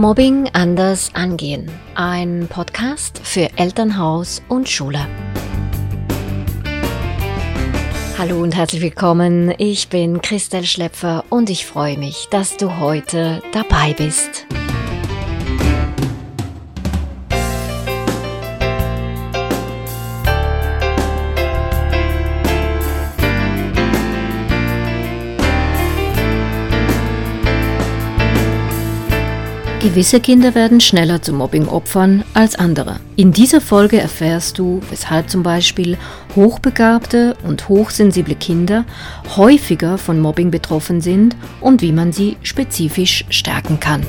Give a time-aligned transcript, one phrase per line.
[0.00, 1.70] Mobbing anders angehen.
[1.94, 5.06] Ein Podcast für Elternhaus und Schule.
[8.16, 9.52] Hallo und herzlich willkommen.
[9.58, 14.46] Ich bin Christel Schlepfer und ich freue mich, dass du heute dabei bist.
[29.80, 33.00] Gewisse Kinder werden schneller zu Mobbing-Opfern als andere.
[33.16, 35.96] In dieser Folge erfährst du, weshalb zum Beispiel
[36.36, 38.84] hochbegabte und hochsensible Kinder
[39.38, 44.02] häufiger von Mobbing betroffen sind und wie man sie spezifisch stärken kann.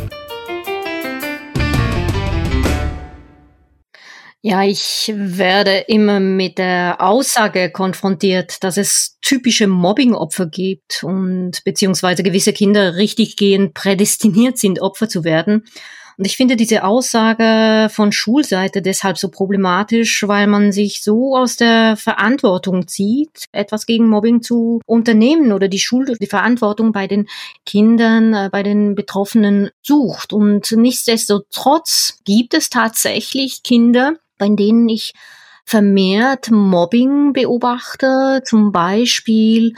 [4.44, 12.23] Ja, ich werde immer mit der Aussage konfrontiert, dass es typische Mobbing-Opfer gibt und beziehungsweise
[12.23, 15.64] gewisse Kinder richtig gehend prädestiniert sind, Opfer zu werden.
[16.17, 21.56] Und ich finde diese Aussage von Schulseite deshalb so problematisch, weil man sich so aus
[21.56, 27.28] der Verantwortung zieht, etwas gegen Mobbing zu unternehmen oder die Schul die Verantwortung bei den
[27.66, 30.34] Kindern, äh, bei den Betroffenen sucht.
[30.34, 35.14] Und nichtsdestotrotz gibt es tatsächlich Kinder, bei denen ich
[35.66, 39.75] vermehrt Mobbing beobachte, zum Beispiel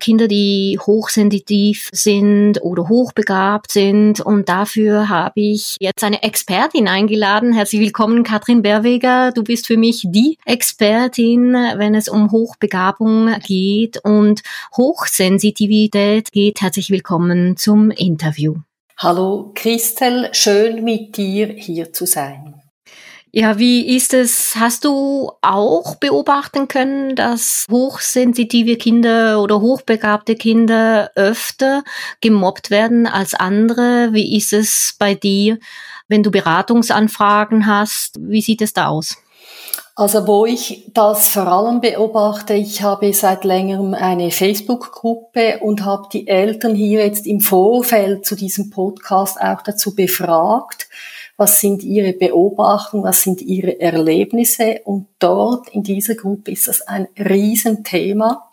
[0.00, 4.20] Kinder, die hochsensitiv sind oder hochbegabt sind.
[4.20, 7.52] Und dafür habe ich jetzt eine Expertin eingeladen.
[7.52, 9.30] Herzlich willkommen, Katrin Berweger.
[9.30, 14.42] Du bist für mich die Expertin, wenn es um Hochbegabung geht und
[14.76, 16.62] Hochsensitivität geht.
[16.62, 18.56] Herzlich willkommen zum Interview.
[18.96, 22.59] Hallo Christel, schön mit dir hier zu sein.
[23.32, 24.56] Ja, wie ist es?
[24.56, 31.84] Hast du auch beobachten können, dass hochsensitive Kinder oder hochbegabte Kinder öfter
[32.20, 34.08] gemobbt werden als andere?
[34.12, 35.58] Wie ist es bei dir,
[36.08, 38.16] wenn du Beratungsanfragen hast?
[38.20, 39.16] Wie sieht es da aus?
[39.94, 46.08] Also wo ich das vor allem beobachte, ich habe seit längerem eine Facebook-Gruppe und habe
[46.12, 50.88] die Eltern hier jetzt im Vorfeld zu diesem Podcast auch dazu befragt,
[51.40, 54.82] was sind ihre Beobachtungen, was sind ihre Erlebnisse.
[54.84, 58.50] Und dort in dieser Gruppe ist das ein Riesenthema.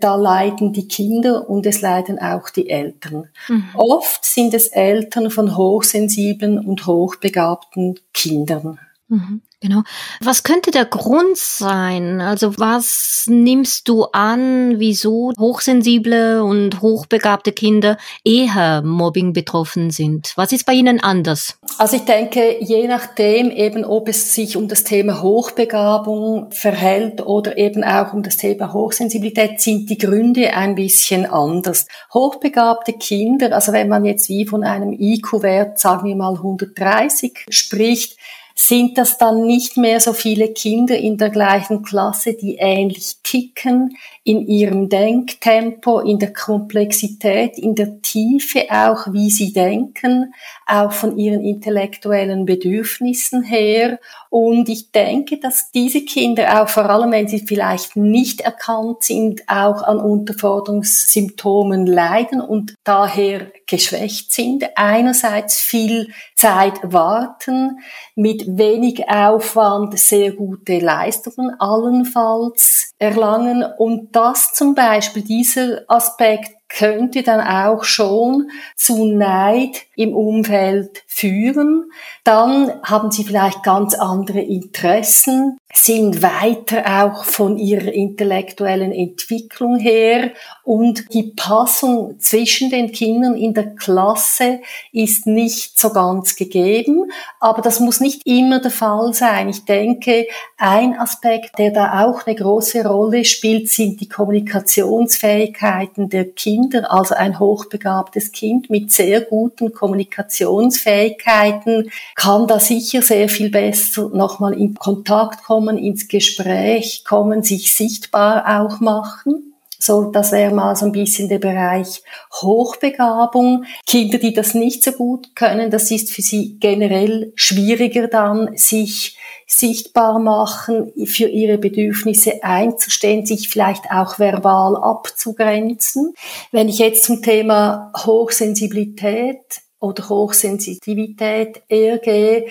[0.00, 3.28] Da leiden die Kinder und es leiden auch die Eltern.
[3.46, 3.64] Mhm.
[3.74, 8.78] Oft sind es Eltern von hochsensiblen und hochbegabten Kindern.
[9.08, 9.42] Mhm.
[9.62, 9.82] Genau.
[10.22, 12.22] Was könnte der Grund sein?
[12.22, 20.32] Also was nimmst du an, wieso hochsensible und hochbegabte Kinder eher Mobbing betroffen sind?
[20.36, 21.58] Was ist bei ihnen anders?
[21.76, 27.58] Also ich denke, je nachdem eben, ob es sich um das Thema Hochbegabung verhält oder
[27.58, 31.86] eben auch um das Thema Hochsensibilität, sind die Gründe ein bisschen anders.
[32.14, 38.16] Hochbegabte Kinder, also wenn man jetzt wie von einem IQ-Wert, sagen wir mal 130 spricht,
[38.62, 43.96] sind das dann nicht mehr so viele Kinder in der gleichen Klasse, die ähnlich ticken,
[44.22, 50.34] in ihrem Denktempo, in der Komplexität, in der Tiefe auch, wie sie denken,
[50.66, 53.98] auch von ihren intellektuellen Bedürfnissen her.
[54.28, 59.48] Und ich denke, dass diese Kinder auch vor allem, wenn sie vielleicht nicht erkannt sind,
[59.48, 64.64] auch an Unterforderungssymptomen leiden und daher geschwächt sind.
[64.74, 67.78] Einerseits viel Zeit warten,
[68.14, 77.22] mit wenig Aufwand sehr gute Leistungen allenfalls erlangen und das zum Beispiel, dieser Aspekt könnte
[77.22, 81.90] dann auch schon zu Neid im Umfeld führen.
[82.24, 90.30] Dann haben sie vielleicht ganz andere Interessen, sind weiter auch von ihrer intellektuellen Entwicklung her
[90.64, 94.60] und die Passung zwischen den Kindern in der Klasse
[94.92, 97.10] ist nicht so ganz gegeben,
[97.40, 99.48] aber das muss nicht immer der Fall sein.
[99.48, 106.30] Ich denke, ein Aspekt, der da auch eine große Rolle spielt, sind die Kommunikationsfähigkeiten der
[106.30, 114.10] Kinder, also ein hochbegabtes Kind mit sehr guten Kommunikationsfähigkeiten kann da sicher sehr viel besser
[114.12, 119.50] nochmal in Kontakt kommen, ins Gespräch kommen, sich sichtbar auch machen.
[119.82, 122.02] So, das wäre mal so ein bisschen der Bereich
[122.42, 123.64] Hochbegabung.
[123.86, 129.16] Kinder, die das nicht so gut können, das ist für sie generell schwieriger dann, sich
[129.50, 136.14] sichtbar machen, für ihre Bedürfnisse einzustehen, sich vielleicht auch verbal abzugrenzen.
[136.52, 139.40] Wenn ich jetzt zum Thema Hochsensibilität
[139.80, 142.46] oder Hochsensitivität eher gehe,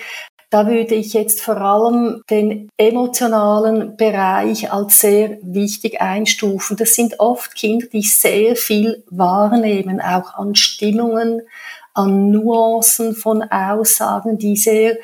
[0.50, 6.76] da würde ich jetzt vor allem den emotionalen Bereich als sehr wichtig einstufen.
[6.76, 11.42] Das sind oft Kinder, die sehr viel wahrnehmen, auch an Stimmungen,
[11.94, 14.96] an Nuancen von Aussagen, die sehr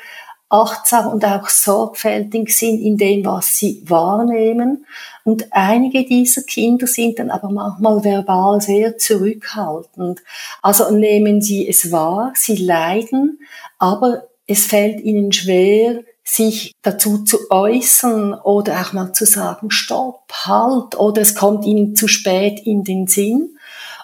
[0.49, 4.85] achtsam und auch sorgfältig sind in dem, was sie wahrnehmen.
[5.23, 10.21] Und einige dieser Kinder sind dann aber manchmal verbal sehr zurückhaltend.
[10.61, 13.39] Also nehmen sie es wahr, sie leiden,
[13.77, 20.31] aber es fällt ihnen schwer, sich dazu zu äußern oder auch mal zu sagen, stopp,
[20.45, 23.57] halt, oder es kommt ihnen zu spät in den Sinn.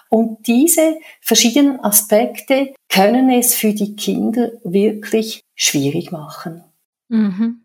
[0.08, 6.64] Und diese verschiedenen Aspekte können es für die Kinder wirklich schwierig machen.
[7.08, 7.62] Mhm.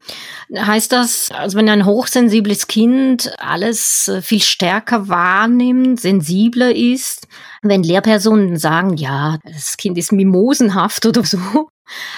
[0.54, 7.28] Heißt das, also wenn ein hochsensibles Kind alles äh, viel stärker wahrnimmt, sensibler ist,
[7.62, 11.70] wenn Lehrpersonen sagen, ja, das Kind ist mimosenhaft oder so,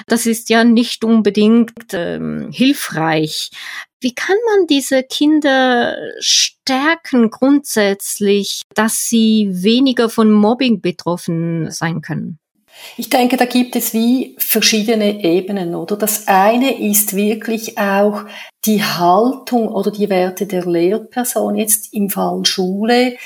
[0.08, 3.52] das ist ja nicht unbedingt ähm, hilfreich.
[4.00, 12.41] Wie kann man diese Kinder stärken grundsätzlich, dass sie weniger von Mobbing betroffen sein können?
[12.98, 15.98] Ich denke, da gibt es wie verschiedene Ebenen, oder?
[15.98, 18.24] Das eine ist wirklich auch
[18.66, 23.18] die Haltung oder die Werte der Lehrperson jetzt im Fall Schule,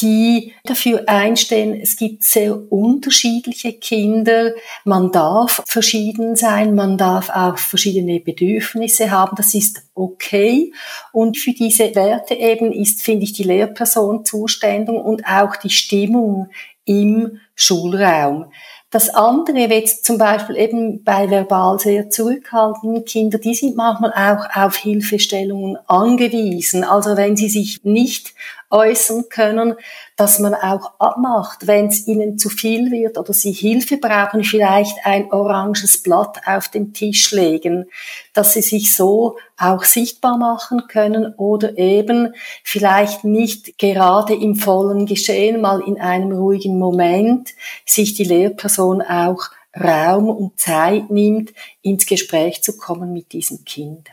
[0.00, 4.52] die dafür einstehen, es gibt sehr unterschiedliche Kinder,
[4.84, 10.72] man darf verschieden sein, man darf auch verschiedene Bedürfnisse haben, das ist okay.
[11.12, 16.48] Und für diese Werte eben ist, finde ich, die Lehrperson zuständig und auch die Stimmung
[16.84, 18.46] im Schulraum.
[18.90, 24.48] Das andere, jetzt zum Beispiel eben bei verbal sehr zurückhaltenden Kindern, die sind manchmal auch
[24.56, 26.84] auf Hilfestellungen angewiesen.
[26.84, 28.32] Also wenn sie sich nicht
[28.70, 29.74] äußern können,
[30.16, 34.96] dass man auch abmacht, wenn es ihnen zu viel wird oder sie Hilfe brauchen, vielleicht
[35.04, 37.86] ein oranges Blatt auf den Tisch legen,
[38.34, 45.06] dass sie sich so auch sichtbar machen können oder eben vielleicht nicht gerade im vollen
[45.06, 47.50] Geschehen, mal in einem ruhigen Moment
[47.86, 54.08] sich die Lehrperson auch Raum und Zeit nimmt, ins Gespräch zu kommen mit diesem Kind.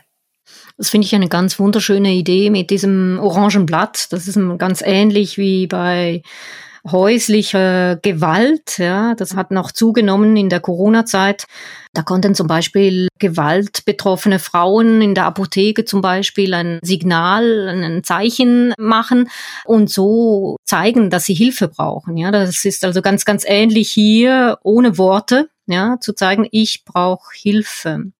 [0.78, 4.12] Das finde ich eine ganz wunderschöne Idee mit diesem orangen Blatt.
[4.12, 6.22] Das ist ganz ähnlich wie bei
[6.90, 8.78] häuslicher Gewalt.
[8.78, 11.46] Ja, das hat noch zugenommen in der Corona-Zeit.
[11.92, 18.74] Da konnten zum Beispiel gewaltbetroffene Frauen in der Apotheke zum Beispiel ein Signal, ein Zeichen
[18.78, 19.30] machen
[19.64, 22.16] und so zeigen, dass sie Hilfe brauchen.
[22.16, 27.30] Ja, das ist also ganz, ganz ähnlich hier, ohne Worte, ja, zu zeigen, ich brauche
[27.34, 28.12] Hilfe.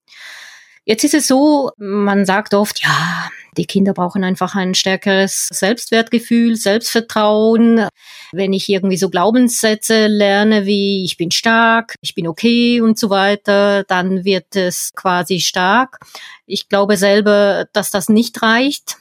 [0.88, 6.54] Jetzt ist es so, man sagt oft, ja, die Kinder brauchen einfach ein stärkeres Selbstwertgefühl,
[6.54, 7.88] Selbstvertrauen.
[8.30, 13.10] Wenn ich irgendwie so Glaubenssätze lerne wie ich bin stark, ich bin okay und so
[13.10, 15.98] weiter, dann wird es quasi stark.
[16.46, 18.96] Ich glaube selber, dass das nicht reicht.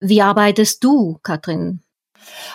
[0.00, 1.80] Wie arbeitest du, Katrin?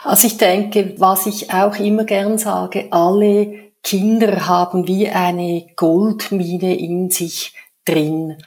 [0.04, 6.78] Also ich denke, was ich auch immer gern sage, alle Kinder haben wie eine Goldmine
[6.78, 8.38] in sich drin.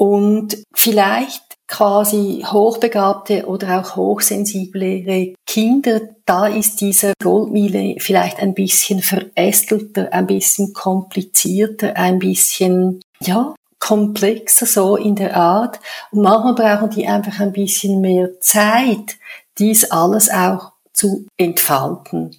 [0.00, 9.02] Und vielleicht quasi hochbegabte oder auch hochsensible Kinder, da ist dieser Goldmine vielleicht ein bisschen
[9.02, 15.78] verästelter, ein bisschen komplizierter, ein bisschen, ja, komplexer so in der Art.
[16.12, 19.18] Und manchmal brauchen die einfach ein bisschen mehr Zeit,
[19.58, 22.34] dies alles auch zu entfalten.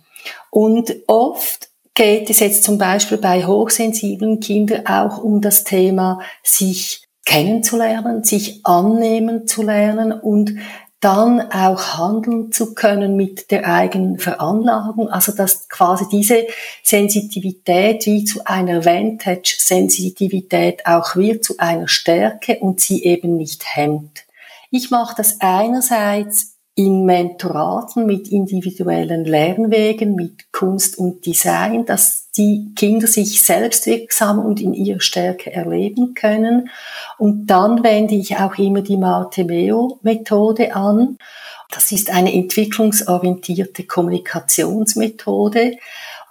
[0.50, 7.04] Und oft geht es jetzt zum Beispiel bei hochsensiblen Kindern auch um das Thema, sich
[7.26, 10.56] kennenzulernen, sich annehmen zu lernen und
[11.02, 16.46] dann auch handeln zu können mit der eigenen Veranlagung, also dass quasi diese
[16.84, 24.26] Sensitivität wie zu einer Vantage-Sensitivität auch wird, zu einer Stärke und sie eben nicht hemmt.
[24.70, 32.74] Ich mache das einerseits in Mentoraten mit individuellen Lernwegen, mit Kunst und Design, dass die
[32.76, 36.70] Kinder sich selbstwirksam und in ihrer Stärke erleben können.
[37.18, 41.18] Und dann wende ich auch immer die Martemeo-Methode an.
[41.70, 45.78] Das ist eine entwicklungsorientierte Kommunikationsmethode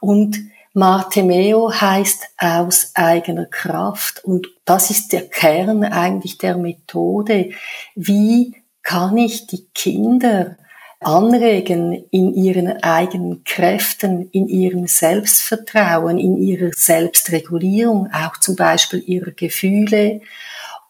[0.01, 0.39] und
[0.73, 7.51] Martemeo heißt aus eigener Kraft und das ist der Kern eigentlich der Methode.
[7.97, 10.57] Wie kann ich die Kinder
[11.01, 19.31] anregen in ihren eigenen Kräften, in ihrem Selbstvertrauen, in ihrer Selbstregulierung, auch zum Beispiel ihrer
[19.31, 20.21] Gefühle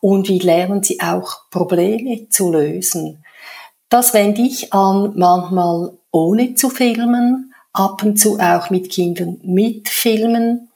[0.01, 3.25] und wie lernen sie auch Probleme zu lösen.
[3.89, 10.70] Das wende ich an manchmal ohne zu filmen, ab und zu auch mit Kindern mitfilmen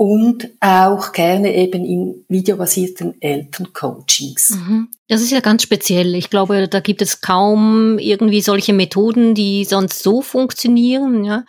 [0.00, 4.48] und auch gerne eben in videobasierten Elterncoachings.
[4.48, 4.88] Mhm.
[5.08, 6.14] Das ist ja ganz speziell.
[6.14, 11.24] Ich glaube, da gibt es kaum irgendwie solche Methoden, die sonst so funktionieren.
[11.24, 11.44] Ja.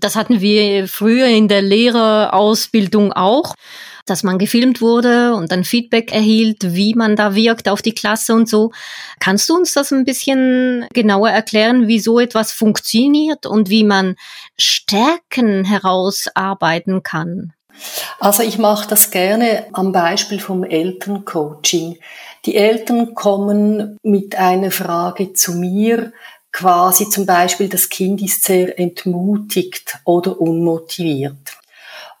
[0.00, 3.54] Das hatten wir früher in der Lehrerausbildung auch,
[4.06, 8.32] dass man gefilmt wurde und dann Feedback erhielt, wie man da wirkt auf die Klasse
[8.32, 8.72] und so.
[9.18, 14.16] Kannst du uns das ein bisschen genauer erklären, wie so etwas funktioniert und wie man
[14.58, 17.52] Stärken herausarbeiten kann?
[18.18, 21.98] Also ich mache das gerne am Beispiel vom Elterncoaching.
[22.46, 26.12] Die Eltern kommen mit einer Frage zu mir,
[26.52, 31.60] quasi zum Beispiel, das Kind ist sehr entmutigt oder unmotiviert.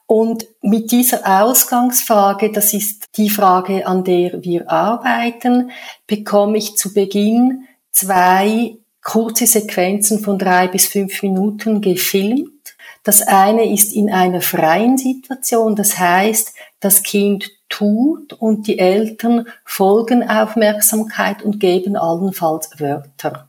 [0.06, 5.70] Und mit dieser Ausgangsfrage, das ist die Frage, an der wir arbeiten,
[6.06, 12.59] bekomme ich zu Beginn zwei kurze Sequenzen von drei bis fünf Minuten gefilmt
[13.02, 19.46] das eine ist in einer freien Situation, das heißt, das Kind tut und die Eltern
[19.64, 23.48] folgen Aufmerksamkeit und geben allenfalls Wörter.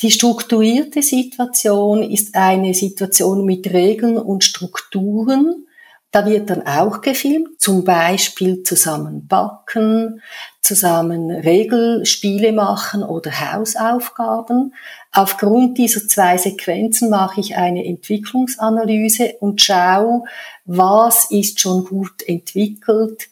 [0.00, 5.66] Die strukturierte Situation ist eine Situation mit Regeln und Strukturen,
[6.12, 10.20] da wird dann auch gefilmt, zum Beispiel zusammen backen,
[10.60, 14.74] zusammen Regelspiele machen oder Hausaufgaben.
[15.10, 20.24] Aufgrund dieser zwei Sequenzen mache ich eine Entwicklungsanalyse und schaue,
[20.66, 23.30] was ist schon gut entwickelt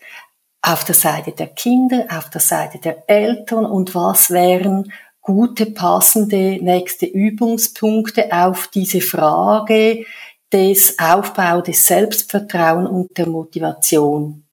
[0.62, 6.58] auf der Seite der Kinder, auf der Seite der Eltern und was wären gute, passende
[6.62, 10.04] nächste Übungspunkte auf diese Frage,
[10.52, 14.44] des Aufbau des Selbstvertrauen und der Motivation.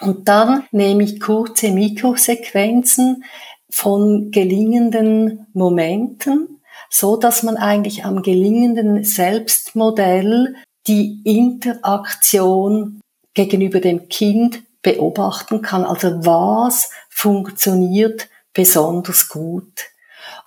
[0.00, 3.24] Und dann nehme ich kurze Mikrosequenzen
[3.70, 6.60] von gelingenden Momenten,
[6.90, 10.54] so dass man eigentlich am gelingenden Selbstmodell
[10.86, 13.00] die Interaktion
[13.34, 15.84] gegenüber dem Kind beobachten kann.
[15.84, 19.72] Also was funktioniert besonders gut.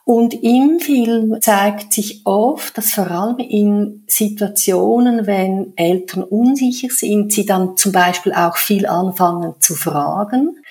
[0.09, 7.31] Und im Film zeigt sich oft, dass vor allem in Situationen, wenn Eltern unsicher sind,
[7.31, 10.63] sie dann zum Beispiel auch viel anfangen zu fragen.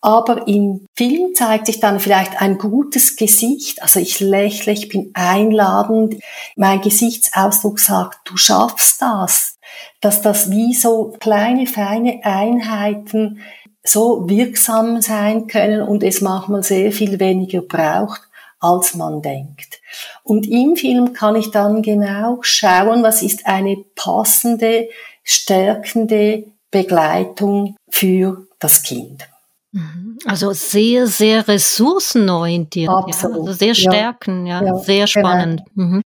[0.00, 3.82] Aber im Film zeigt sich dann vielleicht ein gutes Gesicht.
[3.82, 6.22] Also ich lächle, ich bin einladend.
[6.54, 9.58] Mein Gesichtsausdruck sagt, du schaffst das.
[10.00, 13.40] Dass das wie so kleine, feine Einheiten
[13.82, 18.20] so wirksam sein können und es manchmal sehr viel weniger braucht,
[18.62, 19.80] als man denkt.
[20.22, 24.88] Und im Film kann ich dann genau schauen, was ist eine passende,
[25.24, 29.28] stärkende Begleitung für das Kind.
[29.72, 30.18] Mhm.
[30.26, 32.90] Also sehr, sehr ressourcenorientiert.
[32.90, 33.36] Absolut.
[33.36, 33.40] Ja?
[33.40, 34.76] Also sehr stärken, ja, ja.
[34.76, 35.06] sehr genau.
[35.06, 35.62] spannend.
[35.74, 35.88] Genau.
[35.88, 36.02] Mhm.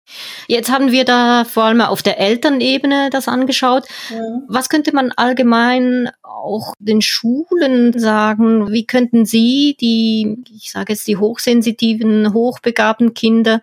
[0.48, 3.86] Jetzt haben wir da vor allem auf der Elternebene das angeschaut.
[4.10, 4.44] Mhm.
[4.48, 6.12] Was könnte man allgemein
[6.44, 8.72] auch den Schulen sagen?
[8.72, 13.62] Wie könnten sie die, ich sage jetzt die hochsensitiven, hochbegabten Kinder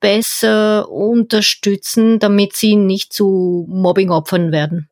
[0.00, 4.88] besser unterstützen, damit sie nicht zu Mobbingopfern werden?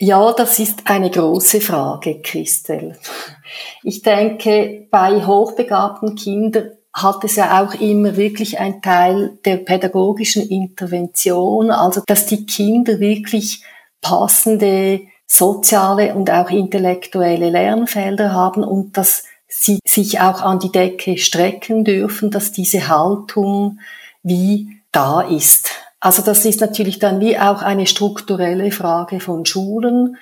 [0.00, 2.96] Ja, das ist eine große Frage, Christel.
[3.82, 10.48] Ich denke, bei hochbegabten Kindern hat es ja auch immer wirklich ein Teil der pädagogischen
[10.48, 13.62] Intervention, also dass die Kinder wirklich
[14.00, 21.18] passende soziale und auch intellektuelle Lernfelder haben und dass sie sich auch an die Decke
[21.18, 23.78] strecken dürfen, dass diese Haltung
[24.22, 25.70] wie da ist.
[26.00, 30.16] Also das ist natürlich dann wie auch eine strukturelle Frage von Schulen.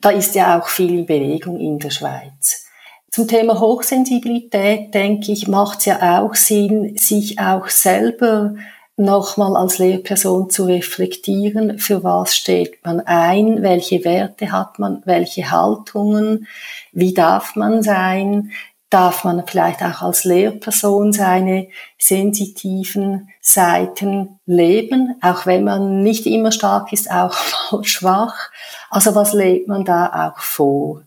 [0.00, 2.66] Da ist ja auch viel Bewegung in der Schweiz.
[3.10, 8.54] Zum Thema Hochsensibilität, denke ich, macht es ja auch Sinn, sich auch selber
[8.96, 15.50] nochmal als Lehrperson zu reflektieren, für was steht man ein, welche Werte hat man, welche
[15.50, 16.46] Haltungen,
[16.92, 18.52] wie darf man sein,
[18.90, 21.66] darf man vielleicht auch als Lehrperson seine
[21.98, 27.34] sensitiven Seiten leben, auch wenn man nicht immer stark ist, auch
[27.72, 28.50] mal schwach.
[28.90, 31.02] Also was lebt man da auch vor?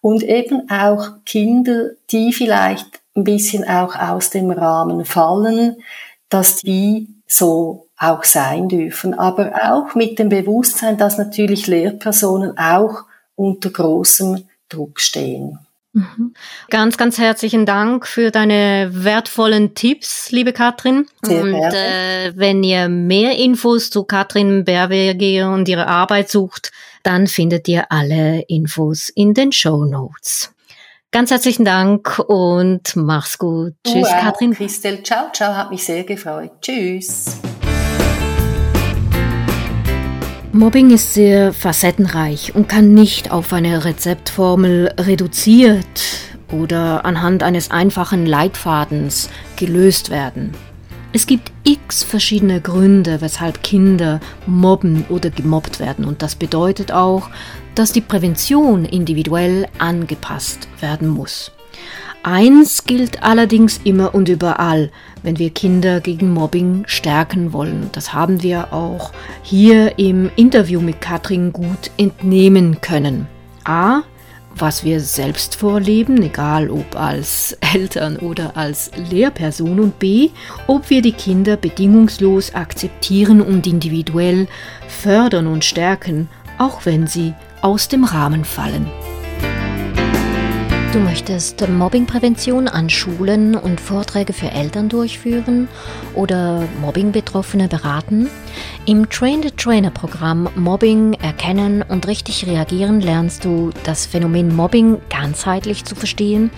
[0.00, 5.76] Und eben auch Kinder, die vielleicht ein bisschen auch aus dem Rahmen fallen,
[6.28, 13.04] dass die so auch sein dürfen, aber auch mit dem Bewusstsein, dass natürlich Lehrpersonen auch
[13.34, 15.58] unter großem Druck stehen.
[15.96, 16.34] Mhm.
[16.68, 21.06] Ganz, ganz herzlichen Dank für deine wertvollen Tipps, liebe Katrin.
[21.22, 26.70] Sehr und äh, wenn ihr mehr Infos zu Katrin Berweger und ihrer Arbeit sucht,
[27.02, 30.52] dann findet ihr alle Infos in den Show Notes.
[31.16, 33.72] Ganz herzlichen Dank und mach's gut.
[33.86, 34.52] Tschüss, wow, Katrin.
[34.52, 36.50] Christel, ciao, ciao, hat mich sehr gefreut.
[36.60, 37.38] Tschüss.
[40.52, 45.86] Mobbing ist sehr facettenreich und kann nicht auf eine Rezeptformel reduziert
[46.52, 50.52] oder anhand eines einfachen Leitfadens gelöst werden.
[51.16, 57.30] Es gibt x verschiedene Gründe, weshalb Kinder mobben oder gemobbt werden und das bedeutet auch,
[57.74, 61.52] dass die Prävention individuell angepasst werden muss.
[62.22, 64.90] Eins gilt allerdings immer und überall,
[65.22, 67.88] wenn wir Kinder gegen Mobbing stärken wollen.
[67.92, 69.10] Das haben wir auch
[69.42, 73.26] hier im Interview mit Katrin gut entnehmen können.
[73.64, 74.02] A.
[74.58, 79.78] Was wir selbst vorleben, egal ob als Eltern oder als Lehrperson.
[79.78, 80.30] Und B.
[80.66, 84.48] Ob wir die Kinder bedingungslos akzeptieren und individuell
[84.88, 88.86] fördern und stärken, auch wenn sie aus dem Rahmen fallen.
[90.96, 95.68] Du möchtest Mobbingprävention an Schulen und Vorträge für Eltern durchführen
[96.14, 98.30] oder Mobbing-Betroffene beraten?
[98.86, 106.50] Im Train-the-Trainer-Programm Mobbing erkennen und richtig reagieren lernst du das Phänomen Mobbing ganzheitlich zu verstehen,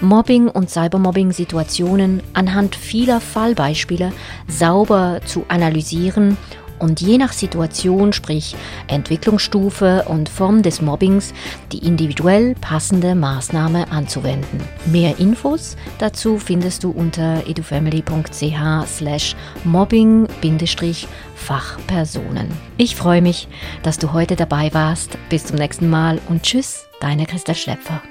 [0.00, 4.12] Mobbing und Cybermobbing-Situationen anhand vieler Fallbeispiele
[4.48, 6.36] sauber zu analysieren
[6.78, 8.54] und je nach Situation, sprich
[8.88, 11.32] Entwicklungsstufe und Form des Mobbings,
[11.72, 14.60] die individuell passende Maßnahme anzuwenden.
[14.86, 22.48] Mehr Infos dazu findest du unter edufamily.ch slash mobbing-fachpersonen.
[22.76, 23.48] Ich freue mich,
[23.82, 25.16] dass du heute dabei warst.
[25.28, 28.02] Bis zum nächsten Mal und tschüss, deine Christa Schlepfer.